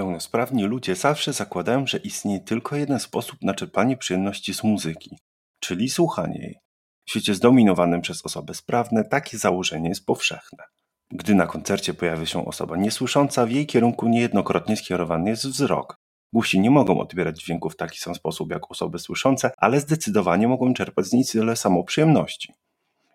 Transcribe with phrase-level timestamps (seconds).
[0.00, 5.16] Pełnosprawni ludzie zawsze zakładają, że istnieje tylko jeden sposób na czerpanie przyjemności z muzyki,
[5.58, 6.58] czyli słuchanie jej.
[7.06, 10.64] W świecie zdominowanym przez osoby sprawne takie założenie jest powszechne.
[11.10, 15.96] Gdy na koncercie pojawia się osoba niesłysząca, w jej kierunku niejednokrotnie skierowany jest wzrok.
[16.32, 20.74] Głusi nie mogą odbierać dźwięków w taki sam sposób jak osoby słyszące, ale zdecydowanie mogą
[20.74, 22.52] czerpać z niej tyle samo przyjemności.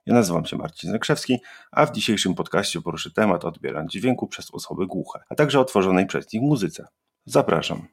[0.05, 1.39] Ja nazywam się Marcin Zakrzewski,
[1.71, 6.33] a w dzisiejszym podcaście poruszę temat odbierania dźwięku przez osoby głuche, a także otworzonej przez
[6.33, 6.87] nich muzyce.
[7.25, 7.87] Zapraszam.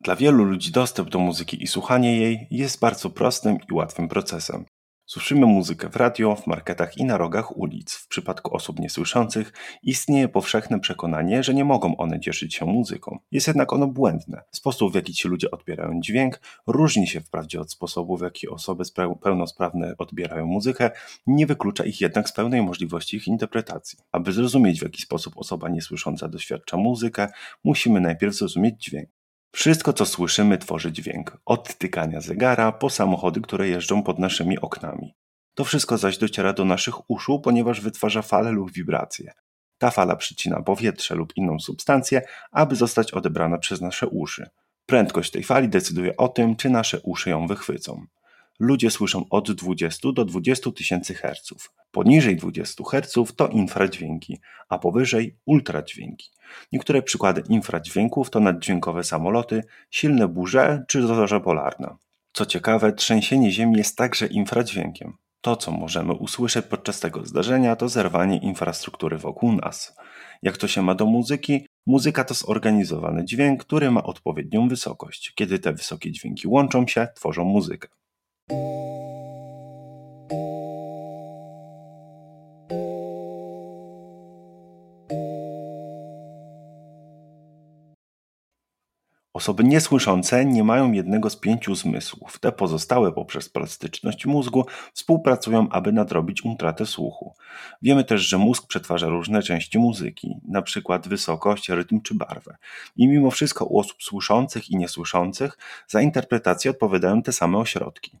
[0.00, 4.64] Dla wielu ludzi dostęp do muzyki i słuchanie jej jest bardzo prostym i łatwym procesem.
[5.08, 7.92] Słyszymy muzykę w radio, w marketach i na rogach ulic.
[7.92, 9.52] W przypadku osób niesłyszących
[9.82, 13.18] istnieje powszechne przekonanie, że nie mogą one cieszyć się muzyką.
[13.32, 14.42] Jest jednak ono błędne.
[14.52, 18.84] Sposób, w jaki ci ludzie odbierają dźwięk, różni się wprawdzie od sposobu, w jaki osoby
[19.22, 20.90] pełnosprawne odbierają muzykę,
[21.26, 23.98] nie wyklucza ich jednak z pełnej możliwości ich interpretacji.
[24.12, 27.28] Aby zrozumieć, w jaki sposób osoba niesłysząca doświadcza muzykę,
[27.64, 29.15] musimy najpierw zrozumieć dźwięk.
[29.56, 31.38] Wszystko, co słyszymy, tworzy dźwięk.
[31.44, 35.14] Od tykania zegara po samochody, które jeżdżą pod naszymi oknami.
[35.54, 39.32] To wszystko zaś dociera do naszych uszu, ponieważ wytwarza falę lub wibracje.
[39.78, 44.50] Ta fala przycina powietrze lub inną substancję, aby zostać odebrana przez nasze uszy.
[44.86, 48.06] Prędkość tej fali decyduje o tym, czy nasze uszy ją wychwycą.
[48.58, 51.52] Ludzie słyszą od 20 do 20 tysięcy Hz.
[51.90, 56.30] Poniżej 20 Hz to infradźwięki, a powyżej ultradźwięki.
[56.72, 61.96] Niektóre przykłady infradźwięków to naddźwiękowe samoloty, silne burze czy zorze polarne.
[62.32, 65.16] Co ciekawe, trzęsienie Ziemi jest także infradźwiękiem.
[65.40, 69.96] To, co możemy usłyszeć podczas tego zdarzenia, to zerwanie infrastruktury wokół nas.
[70.42, 71.66] Jak to się ma do muzyki?
[71.86, 75.32] Muzyka to zorganizowany dźwięk, który ma odpowiednią wysokość.
[75.34, 77.88] Kiedy te wysokie dźwięki łączą się, tworzą muzykę.
[89.36, 92.38] Osoby niesłyszące nie mają jednego z pięciu zmysłów.
[92.38, 97.34] Te pozostałe poprzez plastyczność mózgu współpracują, aby nadrobić utratę słuchu.
[97.82, 100.98] Wiemy też, że mózg przetwarza różne części muzyki, np.
[101.06, 102.56] wysokość, rytm czy barwę.
[102.96, 105.58] I mimo wszystko u osób słyszących i niesłyszących
[105.88, 108.18] za interpretację odpowiadają te same ośrodki.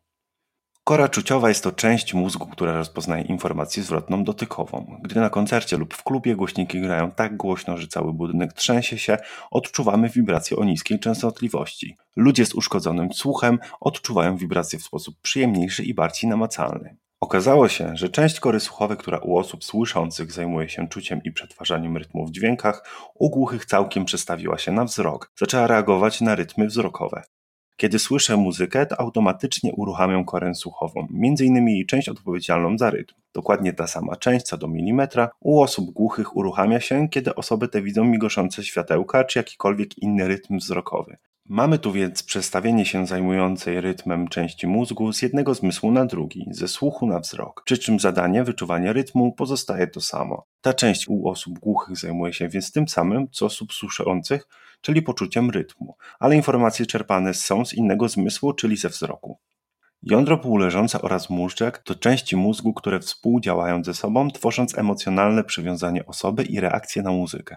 [0.88, 4.98] Kora czuciowa jest to część mózgu, która rozpoznaje informację zwrotną dotykową.
[5.02, 9.16] Gdy na koncercie lub w klubie głośniki grają tak głośno, że cały budynek trzęsie się,
[9.50, 11.96] odczuwamy wibracje o niskiej częstotliwości.
[12.16, 16.96] Ludzie z uszkodzonym słuchem odczuwają wibracje w sposób przyjemniejszy i bardziej namacalny.
[17.20, 21.96] Okazało się, że część kory słuchowej, która u osób słyszących zajmuje się czuciem i przetwarzaniem
[21.96, 25.32] rytmów w dźwiękach, u głuchych całkiem przestawiła się na wzrok.
[25.38, 27.22] Zaczęła reagować na rytmy wzrokowe.
[27.76, 33.14] Kiedy słyszę muzykę, to automatycznie uruchamiam korę słuchową, między innymi część odpowiedzialną za rytm.
[33.34, 37.82] Dokładnie ta sama część, co do milimetra, u osób głuchych uruchamia się, kiedy osoby te
[37.82, 41.16] widzą migoszące światełka czy jakikolwiek inny rytm wzrokowy.
[41.48, 46.68] Mamy tu więc przestawienie się zajmującej rytmem części mózgu z jednego zmysłu na drugi, ze
[46.68, 50.46] słuchu na wzrok, przy czym zadanie wyczuwania rytmu pozostaje to samo.
[50.60, 54.48] Ta część u osób głuchych zajmuje się więc tym samym, co osób słyszących,
[54.80, 59.38] czyli poczuciem rytmu, ale informacje czerpane są z innego zmysłu, czyli ze wzroku.
[60.02, 66.44] Jądro półleżące oraz móżdżek to części mózgu, które współdziałają ze sobą, tworząc emocjonalne przywiązanie osoby
[66.44, 67.56] i reakcję na muzykę.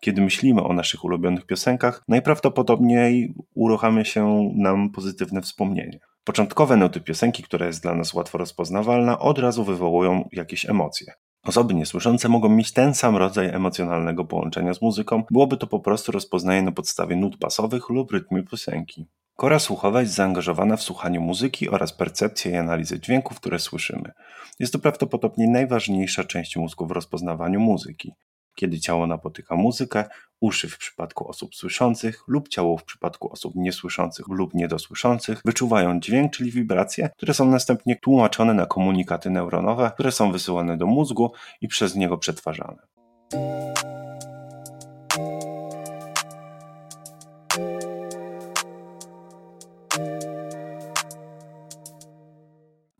[0.00, 6.00] Kiedy myślimy o naszych ulubionych piosenkach, najprawdopodobniej uruchamia się nam pozytywne wspomnienie.
[6.24, 11.12] Początkowe nuty piosenki, która jest dla nas łatwo rozpoznawalna, od razu wywołują jakieś emocje.
[11.44, 16.12] Osoby niesłyszące mogą mieć ten sam rodzaj emocjonalnego połączenia z muzyką, byłoby to po prostu
[16.12, 19.06] rozpoznanie na podstawie nut basowych lub rytmu piosenki.
[19.36, 24.12] Kora słuchowa jest zaangażowana w słuchanie muzyki oraz percepcję i analizę dźwięków, które słyszymy.
[24.58, 28.12] Jest to prawdopodobnie najważniejsza część mózgu w rozpoznawaniu muzyki
[28.58, 30.04] kiedy ciało napotyka muzykę,
[30.40, 36.32] uszy w przypadku osób słyszących lub ciało w przypadku osób niesłyszących lub niedosłyszących wyczuwają dźwięk,
[36.32, 41.68] czyli wibracje, które są następnie tłumaczone na komunikaty neuronowe, które są wysyłane do mózgu i
[41.68, 42.82] przez niego przetwarzane.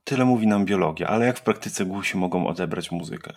[0.05, 3.33] Tyle mówi nam biologia, ale jak w praktyce głusi mogą odebrać muzykę?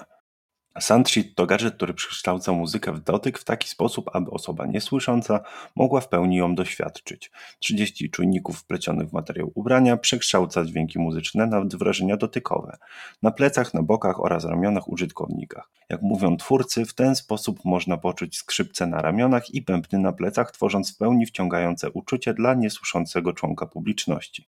[0.82, 5.40] Soundsheet to gadżet, który przekształca muzykę w dotyk w taki sposób, aby osoba niesłysząca
[5.76, 7.32] mogła w pełni ją doświadczyć.
[7.60, 12.78] 30 czujników wplecionych w materiał ubrania przekształca dźwięki muzyczne na wrażenia dotykowe,
[13.22, 15.64] na plecach, na bokach oraz ramionach użytkownika.
[15.90, 20.52] Jak mówią twórcy, w ten sposób można poczuć skrzypce na ramionach i bębny na plecach,
[20.52, 24.48] tworząc w pełni wciągające uczucie dla niesłyszącego członka publiczności.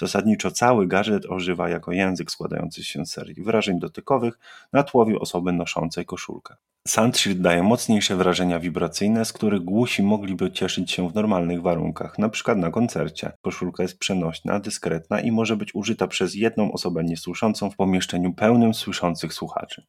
[0.00, 4.38] Zasadniczo cały gadżet ożywa jako język składający się z serii wyrażeń dotykowych
[4.72, 6.56] na tłowie osoby noszącej koszulkę.
[6.88, 12.54] Soundshield daje mocniejsze wrażenia wibracyjne, z których głusi mogliby cieszyć się w normalnych warunkach, np.
[12.54, 13.32] na koncercie.
[13.42, 18.74] Koszulka jest przenośna, dyskretna i może być użyta przez jedną osobę niesłyszącą w pomieszczeniu pełnym
[18.74, 19.86] słyszących słuchaczy.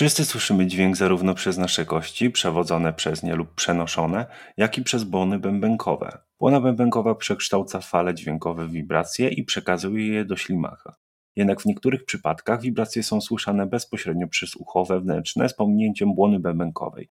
[0.00, 4.26] Wszyscy słyszymy dźwięk zarówno przez nasze kości, przewodzone przez nie lub przenoszone,
[4.56, 6.18] jak i przez błony bębenkowe.
[6.38, 10.96] Błona bębenkowa przekształca fale dźwiękowe w wibracje i przekazuje je do ślimaka.
[11.36, 17.08] Jednak w niektórych przypadkach wibracje są słyszane bezpośrednio przez ucho wewnętrzne z pominięciem błony bębenkowej.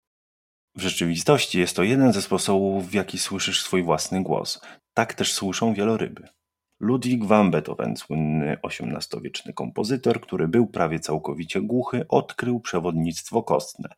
[0.76, 4.62] W rzeczywistości jest to jeden ze sposobów, w jaki słyszysz swój własny głos.
[4.94, 6.28] Tak też słyszą wieloryby.
[6.80, 13.90] Ludwig van Beethoven, słynny XVIII-wieczny kompozytor, który był prawie całkowicie głuchy, odkrył przewodnictwo kostne.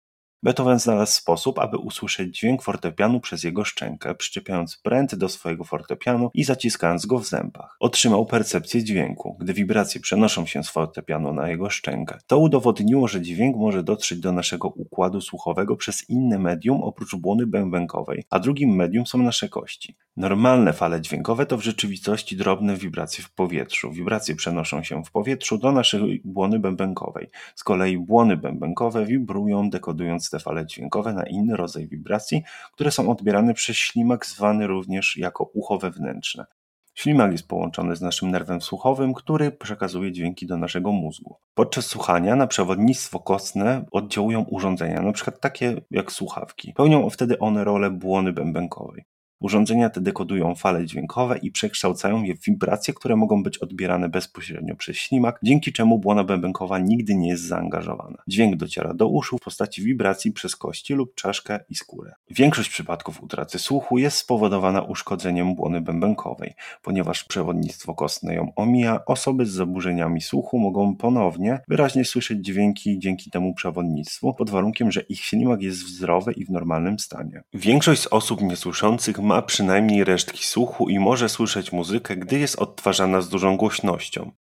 [0.44, 6.30] Beethoven znalazł sposób, aby usłyszeć dźwięk fortepianu przez jego szczękę, przyczepiając pręt do swojego fortepianu
[6.34, 7.76] i zaciskając go w zębach.
[7.80, 12.18] Otrzymał percepcję dźwięku, gdy wibracje przenoszą się z fortepianu na jego szczękę.
[12.28, 17.48] To udowodniło, że dźwięk może dotrzeć do naszego układu słuchowego przez inne medium oprócz błony
[17.48, 19.96] bębenkowej, a drugim medium są nasze kości.
[20.18, 23.92] Normalne fale dźwiękowe to w rzeczywistości drobne wibracje w powietrzu.
[23.92, 27.30] Wibracje przenoszą się w powietrzu do naszej błony bębenkowej.
[27.56, 32.44] Z kolei błony bębenkowe wibrują, dekodując te fale dźwiękowe na inny rodzaj wibracji,
[32.74, 36.46] które są odbierane przez ślimak zwany również jako ucho wewnętrzne.
[36.94, 41.36] Ślimak jest połączony z naszym nerwem słuchowym, który przekazuje dźwięki do naszego mózgu.
[41.54, 45.32] Podczas słuchania na przewodnictwo kostne oddziałują urządzenia, np.
[45.32, 46.74] takie jak słuchawki.
[46.74, 49.06] Pełnią wtedy one rolę błony bębenkowej.
[49.40, 54.76] Urządzenia te dekodują fale dźwiękowe i przekształcają je w wibracje, które mogą być odbierane bezpośrednio
[54.76, 58.18] przez ślimak, dzięki czemu błona bębenkowa nigdy nie jest zaangażowana.
[58.28, 62.14] Dźwięk dociera do uszu w postaci wibracji przez kości lub czaszkę i skórę.
[62.32, 66.54] Większość przypadków utraty słuchu jest spowodowana uszkodzeniem błony bębenkowej.
[66.82, 73.32] Ponieważ przewodnictwo kostne ją omija, osoby z zaburzeniami słuchu mogą ponownie wyraźnie słyszeć dźwięki dzięki
[73.32, 77.44] temu przewodnictwu, pod warunkiem, że ich ślimak jest zdrowy i w normalnym stanie.
[77.54, 83.22] Większość z osób niesłyszących ma przynajmniej resztki słuchu i może słyszeć muzykę, gdy jest odtwarzana
[83.22, 84.32] z dużą głośnością.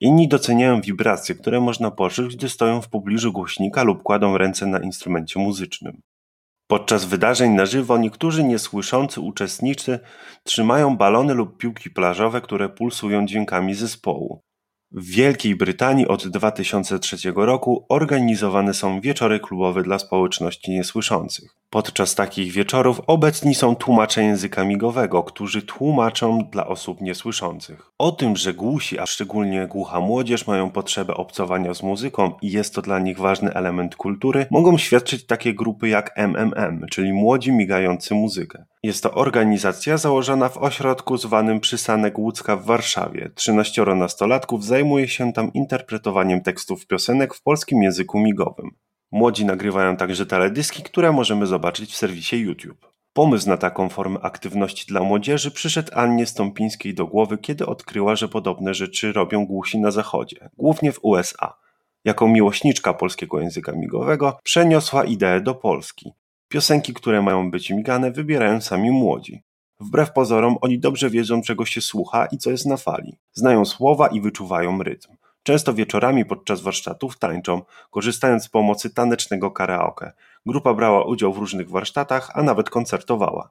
[0.00, 4.78] Inni doceniają wibracje, które można poczuć, gdy stoją w pobliżu głośnika lub kładą ręce na
[4.78, 6.02] instrumencie muzycznym.
[6.66, 9.98] Podczas wydarzeń na żywo niektórzy niesłyszący uczestnicy
[10.44, 14.42] trzymają balony lub piłki plażowe, które pulsują dźwiękami zespołu.
[14.92, 21.56] W Wielkiej Brytanii od 2003 roku organizowane są wieczory klubowe dla społeczności niesłyszących.
[21.70, 27.90] Podczas takich wieczorów obecni są tłumacze języka migowego, którzy tłumaczą dla osób niesłyszących.
[27.98, 32.74] O tym, że głusi, a szczególnie głucha młodzież mają potrzebę obcowania z muzyką i jest
[32.74, 38.14] to dla nich ważny element kultury, mogą świadczyć takie grupy jak MMM, czyli Młodzi Migający
[38.14, 38.64] Muzykę.
[38.82, 43.30] Jest to organizacja założona w ośrodku zwanym Przysanek Łódzka w Warszawie.
[43.34, 48.70] 13 nastolatków zajmuje się tam interpretowaniem tekstów piosenek w polskim języku migowym.
[49.12, 52.90] Młodzi nagrywają także teledyski, które możemy zobaczyć w serwisie YouTube.
[53.12, 58.28] Pomysł na taką formę aktywności dla młodzieży przyszedł Annie Stąpińskiej do głowy, kiedy odkryła, że
[58.28, 61.56] podobne rzeczy robią głusi na zachodzie, głównie w USA.
[62.04, 66.12] Jako miłośniczka polskiego języka migowego przeniosła ideę do Polski.
[66.48, 69.42] Piosenki, które mają być migane, wybierają sami młodzi.
[69.80, 73.18] Wbrew pozorom, oni dobrze wiedzą, czego się słucha i co jest na fali.
[73.32, 75.16] Znają słowa i wyczuwają rytm.
[75.42, 80.12] Często wieczorami podczas warsztatów tańczą, korzystając z pomocy tanecznego karaoke.
[80.46, 83.50] Grupa brała udział w różnych warsztatach, a nawet koncertowała.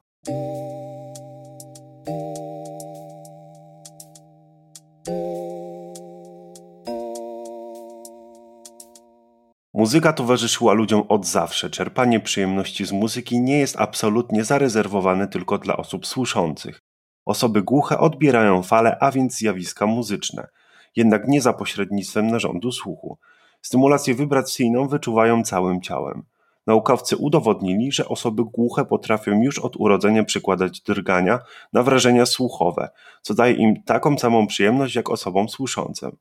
[9.80, 11.70] Muzyka towarzyszyła ludziom od zawsze.
[11.70, 16.80] Czerpanie przyjemności z muzyki nie jest absolutnie zarezerwowane tylko dla osób słyszących.
[17.24, 20.48] Osoby głuche odbierają fale, a więc zjawiska muzyczne
[20.96, 23.18] jednak nie za pośrednictwem narządu słuchu.
[23.62, 26.22] Stymulację wibracyjną wyczuwają całym ciałem.
[26.66, 31.38] Naukowcy udowodnili, że osoby głuche potrafią już od urodzenia przykładać drgania
[31.72, 32.88] na wrażenia słuchowe,
[33.22, 36.16] co daje im taką samą przyjemność jak osobom słyszącym.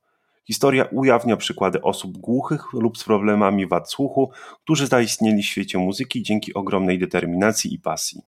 [0.47, 4.31] Historia ujawnia przykłady osób głuchych lub z problemami wad słuchu,
[4.63, 8.21] którzy zaistnieli w świecie muzyki dzięki ogromnej determinacji i pasji.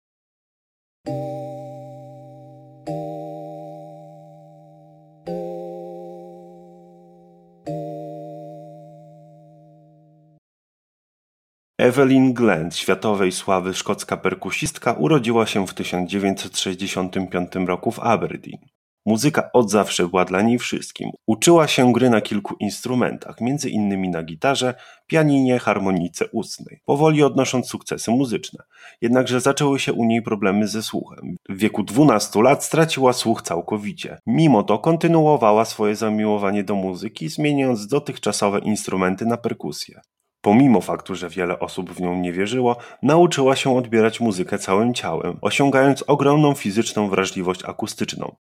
[11.79, 18.78] Evelyn Glenn, światowej sławy szkocka perkusistka, urodziła się w 1965 roku w Aberdeen.
[19.09, 21.11] Muzyka od zawsze była dla niej wszystkim.
[21.27, 24.75] Uczyła się gry na kilku instrumentach, między innymi na gitarze,
[25.07, 28.65] pianinie, harmonice ustnej, powoli odnosząc sukcesy muzyczne.
[29.01, 31.37] Jednakże zaczęły się u niej problemy ze słuchem.
[31.49, 34.19] W wieku 12 lat straciła słuch całkowicie.
[34.27, 40.01] Mimo to kontynuowała swoje zamiłowanie do muzyki, zmieniając dotychczasowe instrumenty na perkusję.
[40.41, 45.39] Pomimo faktu, że wiele osób w nią nie wierzyło, nauczyła się odbierać muzykę całym ciałem,
[45.43, 48.37] osiągając ogromną fizyczną wrażliwość akustyczną.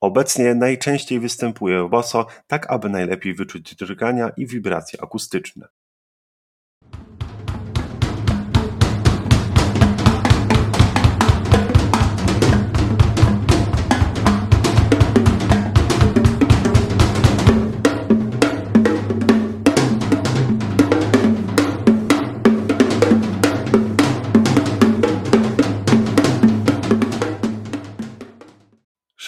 [0.00, 5.68] Obecnie najczęściej występuje boso, tak aby najlepiej wyczuć drgania i wibracje akustyczne.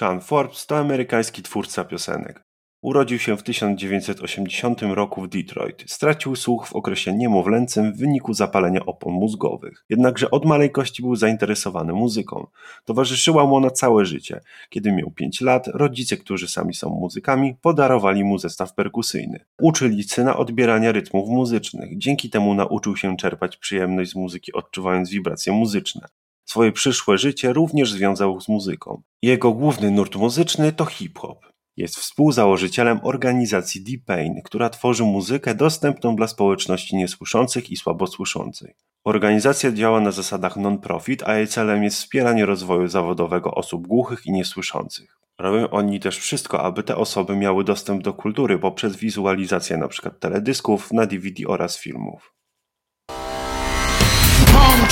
[0.03, 2.43] Sean Forbes to amerykański twórca piosenek.
[2.81, 5.85] Urodził się w 1980 roku w Detroit.
[5.87, 9.85] Stracił słuch w okresie niemowlęcym w wyniku zapalenia opon mózgowych.
[9.89, 12.47] Jednakże od maleńkości był zainteresowany muzyką.
[12.85, 14.41] Towarzyszyła mu na całe życie.
[14.71, 19.45] Kiedy miał 5 lat, rodzice, którzy sami są muzykami, podarowali mu zestaw perkusyjny.
[19.61, 21.99] Uczyli syna odbierania rytmów muzycznych.
[21.99, 26.09] Dzięki temu nauczył się czerpać przyjemność z muzyki, odczuwając wibracje muzyczne.
[26.45, 29.03] Swoje przyszłe życie również związał z muzyką.
[29.23, 31.53] Jego główny nurt muzyczny to hip-hop.
[31.77, 38.75] Jest współzałożycielem organizacji D-Pain, która tworzy muzykę dostępną dla społeczności niesłyszących i słabosłyszącej.
[39.05, 44.33] Organizacja działa na zasadach non-profit, a jej celem jest wspieranie rozwoju zawodowego osób głuchych i
[44.33, 45.19] niesłyszących.
[45.39, 50.11] Robią oni też wszystko, aby te osoby miały dostęp do kultury poprzez wizualizację np.
[50.21, 52.32] teledysków na DVD oraz filmów.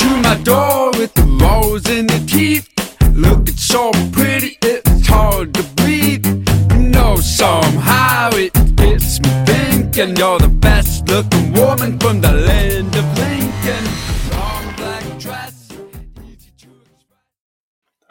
[0.01, 2.67] To my door with the rose in the teeth.
[3.15, 6.27] Looking so pretty, it's hard to breathe.
[6.73, 12.97] You know, somehow it gets me thinking you're the best looking woman from the land
[12.97, 14.10] of Lincoln.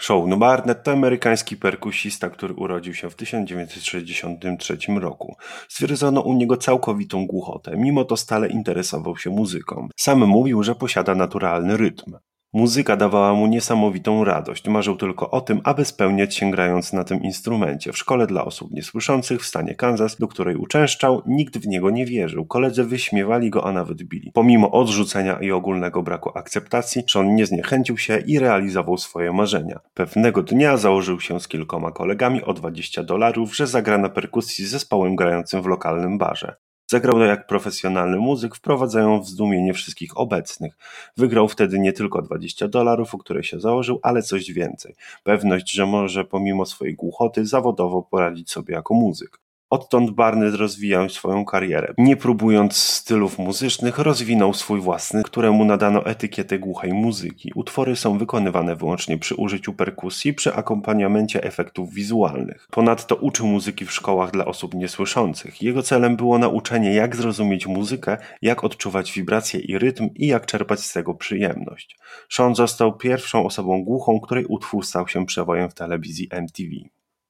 [0.09, 5.35] Sean Barnett to amerykański perkusista, który urodził się w 1963 roku.
[5.67, 9.87] Stwierdzono u niego całkowitą głuchotę, mimo to stale interesował się muzyką.
[9.95, 12.17] Sam mówił, że posiada naturalny rytm.
[12.53, 17.24] Muzyka dawała mu niesamowitą radość, marzył tylko o tym, aby spełniać się grając na tym
[17.24, 17.94] instrumencie.
[17.94, 22.06] W szkole dla osób niesłyszących w stanie Kansas, do której uczęszczał, nikt w niego nie
[22.06, 22.46] wierzył.
[22.46, 24.32] Koledzy wyśmiewali go, a nawet bili.
[24.34, 29.79] Pomimo odrzucenia i ogólnego braku akceptacji, Sean nie zniechęcił się i realizował swoje marzenia.
[29.94, 34.70] Pewnego dnia założył się z kilkoma kolegami o 20 dolarów, że zagra na perkusji z
[34.70, 36.56] zespołem grającym w lokalnym barze.
[36.89, 40.77] Zagrał jak profesjonalny muzyk, wprowadzając w zdumienie wszystkich obecnych.
[41.17, 44.96] Wygrał wtedy nie tylko 20 dolarów, o które się założył, ale coś więcej.
[45.24, 49.39] Pewność, że może pomimo swojej głuchoty zawodowo poradzić sobie jako muzyk.
[49.69, 51.93] Odtąd Barnett rozwijał swoją karierę.
[51.97, 57.51] Nie próbując stylów muzycznych, rozwinął swój własny, któremu nadano etykietę głuchej muzyki.
[57.55, 62.67] Utwory są wykonywane wyłącznie przy użyciu perkusji, przy akompaniamencie efektów wizualnych.
[62.71, 65.61] Ponadto uczył muzyki w szkołach dla osób niesłyszących.
[65.61, 70.79] Jego celem było nauczenie, jak zrozumieć muzykę, jak odczuwać wibracje i rytm i jak czerpać
[70.79, 71.97] z tego przyjemność.
[72.29, 76.99] Sean został pierwszą osobą głuchą, której utwór stał się przewojem w telewizji MTV.